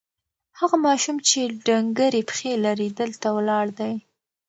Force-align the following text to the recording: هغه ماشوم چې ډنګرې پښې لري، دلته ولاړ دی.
هغه 0.59 0.75
ماشوم 0.85 1.17
چې 1.27 1.39
ډنګرې 1.65 2.21
پښې 2.29 2.51
لري، 2.65 2.89
دلته 2.99 3.27
ولاړ 3.37 3.65
دی. 3.79 3.93